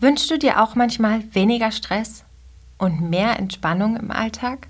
[0.00, 2.24] Wünschst du dir auch manchmal weniger Stress
[2.78, 4.68] und mehr Entspannung im Alltag?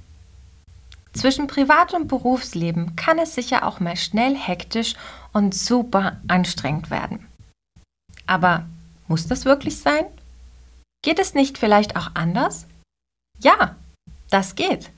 [1.13, 4.95] Zwischen Privat- und Berufsleben kann es sicher auch mal schnell hektisch
[5.33, 7.27] und super anstrengend werden.
[8.27, 8.67] Aber
[9.07, 10.05] muss das wirklich sein?
[11.03, 12.67] Geht es nicht vielleicht auch anders?
[13.39, 13.77] Ja,
[14.31, 14.91] das geht.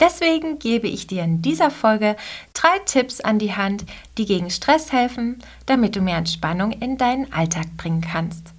[0.00, 2.16] Deswegen gebe ich dir in dieser Folge
[2.54, 3.84] drei Tipps an die Hand,
[4.18, 8.52] die gegen Stress helfen, damit du mehr Entspannung in deinen Alltag bringen kannst.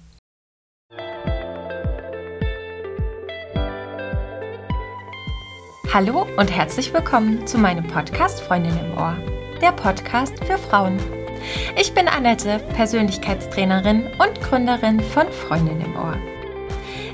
[5.92, 9.14] Hallo und herzlich willkommen zu meinem Podcast Freundin im Ohr,
[9.60, 10.96] der Podcast für Frauen.
[11.78, 16.16] Ich bin Annette, Persönlichkeitstrainerin und Gründerin von Freundin im Ohr.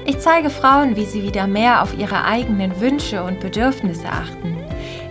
[0.06, 4.56] Ich zeige Frauen, wie sie wieder mehr auf ihre eigenen Wünsche und Bedürfnisse achten,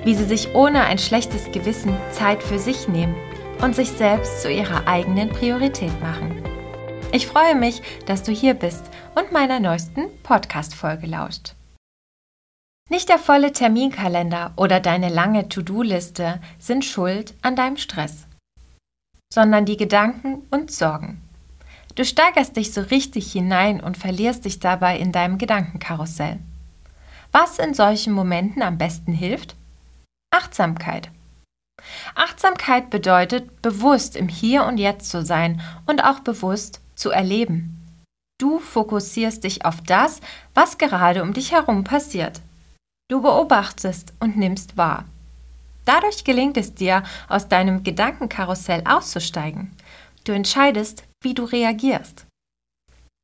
[0.05, 3.18] wie sie sich ohne ein schlechtes Gewissen Zeit für sich nehmen
[3.62, 6.41] und sich selbst zu ihrer eigenen Priorität machen.
[7.12, 11.52] Ich freue mich, dass du hier bist und meiner neuesten Podcast-Folge lauscht.
[12.90, 18.27] Nicht der volle Terminkalender oder deine lange To-Do-Liste sind schuld an deinem Stress,
[19.34, 21.21] sondern die Gedanken und Sorgen.
[21.96, 26.40] Du steigerst dich so richtig hinein und verlierst dich dabei in deinem Gedankenkarussell.
[27.34, 29.55] Was in solchen Momenten am besten hilft?
[30.32, 31.12] Achtsamkeit.
[32.15, 37.74] Achtsamkeit bedeutet, bewusst im Hier und Jetzt zu sein und auch bewusst zu erleben.
[38.40, 40.21] Du fokussierst dich auf das,
[40.54, 42.41] was gerade um dich herum passiert.
[43.10, 45.05] Du beobachtest und nimmst wahr.
[45.86, 49.72] Dadurch gelingt es dir, aus deinem Gedankenkarussell auszusteigen.
[50.26, 52.26] Du entscheidest, wie du reagierst.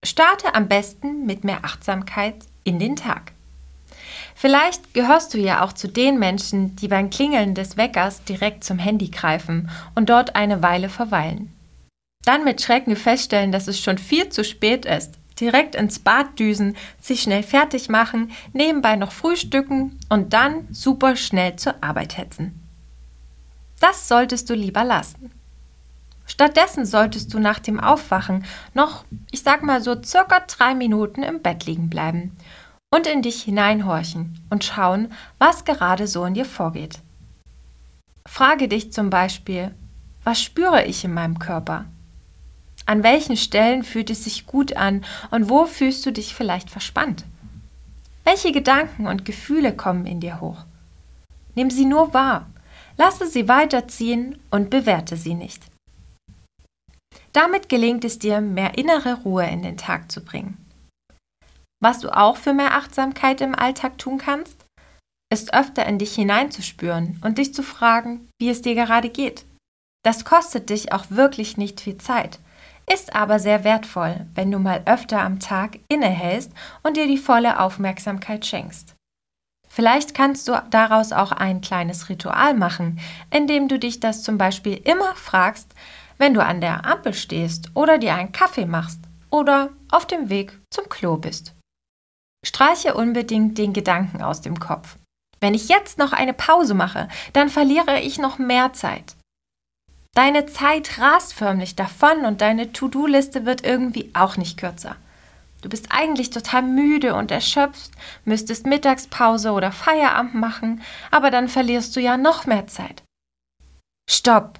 [0.05, 3.33] Starte am besten mit mehr Achtsamkeit in den Tag.
[4.35, 8.79] Vielleicht gehörst du ja auch zu den Menschen, die beim Klingeln des Weckers direkt zum
[8.79, 11.53] Handy greifen und dort eine Weile verweilen.
[12.23, 16.75] Dann mit Schrecken feststellen, dass es schon viel zu spät ist direkt ins Bad düsen,
[16.99, 22.59] sich schnell fertig machen, nebenbei noch frühstücken und dann super schnell zur Arbeit hetzen.
[23.79, 25.31] Das solltest du lieber lassen.
[26.25, 31.41] Stattdessen solltest du nach dem Aufwachen noch, ich sag mal so circa drei Minuten im
[31.41, 32.35] Bett liegen bleiben
[32.93, 36.99] und in dich hineinhorchen und schauen, was gerade so in dir vorgeht.
[38.25, 39.75] Frage dich zum Beispiel,
[40.23, 41.85] was spüre ich in meinem Körper?
[42.85, 47.25] An welchen Stellen fühlt es sich gut an und wo fühlst du dich vielleicht verspannt?
[48.25, 50.65] Welche Gedanken und Gefühle kommen in dir hoch?
[51.55, 52.47] Nimm sie nur wahr,
[52.97, 55.63] lasse sie weiterziehen und bewerte sie nicht.
[57.31, 60.57] Damit gelingt es dir, mehr innere Ruhe in den Tag zu bringen.
[61.81, 64.65] Was du auch für mehr Achtsamkeit im Alltag tun kannst,
[65.31, 69.45] ist öfter in dich hineinzuspüren und dich zu fragen, wie es dir gerade geht.
[70.03, 72.39] Das kostet dich auch wirklich nicht viel Zeit
[72.91, 76.51] ist aber sehr wertvoll, wenn du mal öfter am Tag innehältst
[76.83, 78.95] und dir die volle Aufmerksamkeit schenkst.
[79.69, 82.99] Vielleicht kannst du daraus auch ein kleines Ritual machen,
[83.31, 85.73] indem du dich das zum Beispiel immer fragst,
[86.19, 88.99] wenn du an der Ampel stehst oder dir einen Kaffee machst
[89.31, 91.55] oder auf dem Weg zum Klo bist.
[92.45, 94.97] Streiche unbedingt den Gedanken aus dem Kopf.
[95.39, 99.15] Wenn ich jetzt noch eine Pause mache, dann verliere ich noch mehr Zeit.
[100.15, 104.95] Deine Zeit rast förmlich davon und deine To-Do-Liste wird irgendwie auch nicht kürzer.
[105.61, 107.91] Du bist eigentlich total müde und erschöpft,
[108.25, 113.03] müsstest Mittagspause oder Feierabend machen, aber dann verlierst du ja noch mehr Zeit.
[114.09, 114.59] Stopp!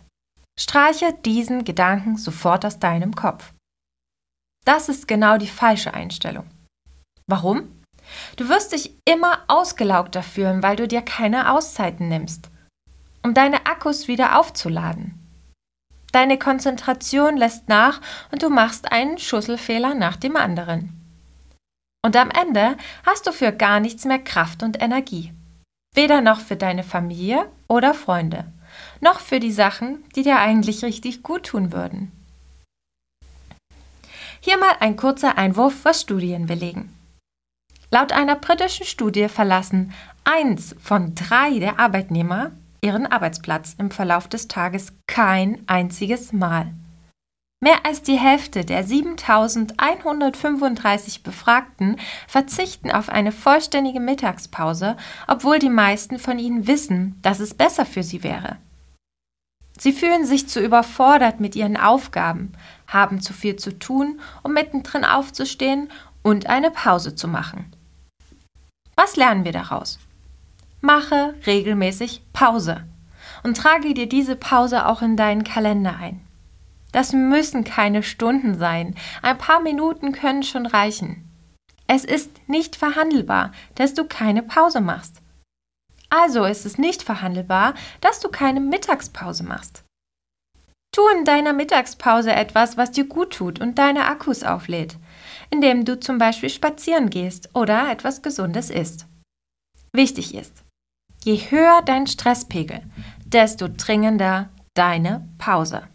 [0.57, 3.53] Streiche diesen Gedanken sofort aus deinem Kopf.
[4.65, 6.49] Das ist genau die falsche Einstellung.
[7.27, 7.81] Warum?
[8.37, 12.49] Du wirst dich immer ausgelaugter fühlen, weil du dir keine Auszeiten nimmst,
[13.23, 15.22] um deine Akkus wieder aufzuladen.
[16.13, 17.99] Deine Konzentration lässt nach
[18.31, 20.93] und du machst einen Schusselfehler nach dem anderen.
[22.05, 25.33] Und am Ende hast du für gar nichts mehr Kraft und Energie.
[25.95, 28.45] Weder noch für deine Familie oder Freunde,
[29.01, 32.11] noch für die Sachen, die dir eigentlich richtig gut tun würden.
[34.39, 36.93] Hier mal ein kurzer Einwurf, was Studien belegen.
[37.89, 39.93] Laut einer britischen Studie verlassen
[40.25, 42.51] eins von drei der Arbeitnehmer
[42.83, 46.71] ihren Arbeitsplatz im Verlauf des Tages kein einziges Mal.
[47.61, 51.95] Mehr als die Hälfte der 7135 Befragten
[52.27, 54.97] verzichten auf eine vollständige Mittagspause,
[55.27, 58.57] obwohl die meisten von ihnen wissen, dass es besser für sie wäre.
[59.79, 62.51] Sie fühlen sich zu überfordert mit ihren Aufgaben,
[62.87, 65.89] haben zu viel zu tun, um mittendrin aufzustehen
[66.21, 67.73] und eine Pause zu machen.
[68.97, 69.99] Was lernen wir daraus?
[70.85, 72.83] Mache regelmäßig Pause
[73.43, 76.27] und trage dir diese Pause auch in deinen Kalender ein.
[76.91, 78.93] Das müssen keine Stunden sein.
[79.21, 81.31] Ein paar Minuten können schon reichen.
[81.87, 85.21] Es ist nicht verhandelbar, dass du keine Pause machst.
[86.09, 89.85] Also ist es nicht verhandelbar, dass du keine Mittagspause machst.
[90.93, 94.97] Tu in deiner Mittagspause etwas, was dir gut tut und deine Akkus auflädt,
[95.49, 99.07] indem du zum Beispiel spazieren gehst oder etwas Gesundes isst.
[99.93, 100.62] Wichtig ist,
[101.23, 102.81] je höher dein Stresspegel,
[103.25, 105.87] desto dringender deine Pause.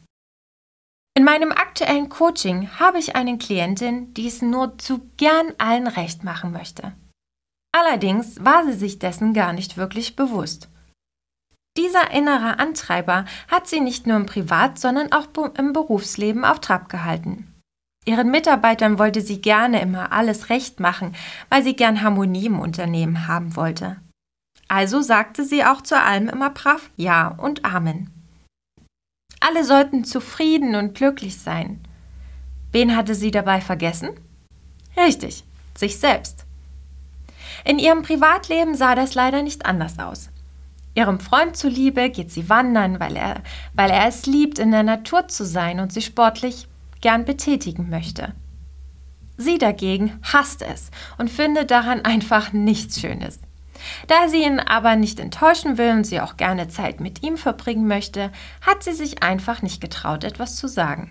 [1.15, 6.23] In meinem aktuellen Coaching habe ich eine Klientin, die es nur zu gern allen recht
[6.23, 6.93] machen möchte.
[7.73, 10.69] Allerdings war sie sich dessen gar nicht wirklich bewusst.
[11.77, 15.27] Dieser innere Antreiber hat sie nicht nur im Privat, sondern auch
[15.57, 17.55] im Berufsleben auf Trab gehalten.
[18.05, 21.15] Ihren Mitarbeitern wollte sie gerne immer alles recht machen,
[21.51, 24.01] weil sie gern Harmonie im Unternehmen haben wollte.
[24.69, 28.11] Also sagte sie auch zu allem immer brav Ja und Amen.
[29.41, 31.81] Alle sollten zufrieden und glücklich sein.
[32.71, 34.11] Wen hatte sie dabei vergessen?
[34.97, 35.45] Richtig,
[35.77, 36.45] sich selbst.
[37.65, 40.31] In ihrem Privatleben sah das leider nicht anders aus.
[40.95, 43.43] Ihrem Freund zuliebe geht sie wandern, weil er,
[43.75, 46.67] weil er es liebt, in der Natur zu sein und sie sportlich
[47.01, 48.35] gern betätigen möchte.
[49.37, 53.39] Sie dagegen hasst es und findet daran einfach nichts Schönes.
[54.07, 57.87] Da sie ihn aber nicht enttäuschen will und sie auch gerne Zeit mit ihm verbringen
[57.87, 58.31] möchte,
[58.61, 61.11] hat sie sich einfach nicht getraut, etwas zu sagen.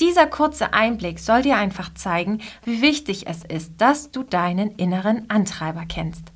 [0.00, 5.30] Dieser kurze Einblick soll dir einfach zeigen, wie wichtig es ist, dass du deinen inneren
[5.30, 6.32] Antreiber kennst.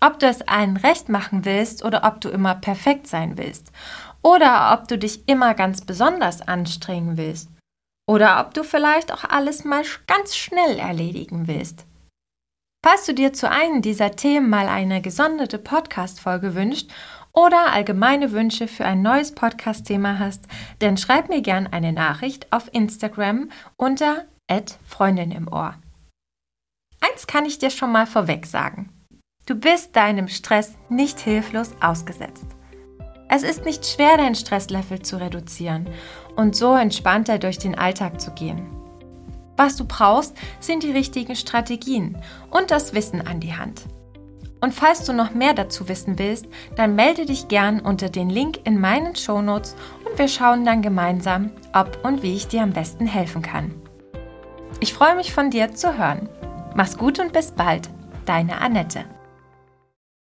[0.00, 3.72] Ob du es allen recht machen willst oder ob du immer perfekt sein willst.
[4.22, 7.48] Oder ob du dich immer ganz besonders anstrengen willst.
[8.06, 11.86] Oder ob du vielleicht auch alles mal ganz schnell erledigen willst.
[12.88, 16.88] Falls du dir zu einem dieser Themen mal eine gesonderte Podcast-Folge wünschst
[17.32, 20.44] oder allgemeine Wünsche für ein neues Podcast-Thema hast,
[20.78, 24.26] dann schreib mir gern eine Nachricht auf Instagram unter
[24.86, 25.74] Freundin im Ohr.
[27.00, 28.90] Eins kann ich dir schon mal vorweg sagen.
[29.46, 32.46] Du bist deinem Stress nicht hilflos ausgesetzt.
[33.28, 35.88] Es ist nicht schwer, dein Stresslevel zu reduzieren
[36.36, 38.75] und so entspannter durch den Alltag zu gehen.
[39.56, 42.16] Was du brauchst, sind die richtigen Strategien
[42.50, 43.82] und das Wissen an die Hand.
[44.60, 48.60] Und falls du noch mehr dazu wissen willst, dann melde dich gern unter den Link
[48.64, 53.06] in meinen Shownotes und wir schauen dann gemeinsam, ob und wie ich dir am besten
[53.06, 53.74] helfen kann.
[54.80, 56.28] Ich freue mich von dir zu hören.
[56.74, 57.88] Mach's gut und bis bald,
[58.24, 59.04] deine Annette.